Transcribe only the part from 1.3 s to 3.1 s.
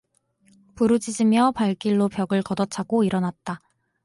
발길로 벽을 걷어차고